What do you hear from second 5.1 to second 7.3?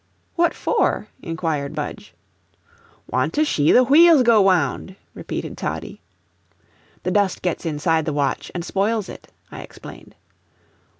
repeated Toddie. "The